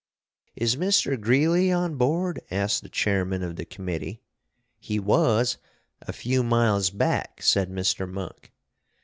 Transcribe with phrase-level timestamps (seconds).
[0.55, 1.15] "Is Mr.
[1.21, 4.19] Greeley on board?" asked the chairman of the committee.
[4.79, 5.59] "He was,
[6.01, 8.11] a few miles back!" said Mr.
[8.11, 8.51] Monk.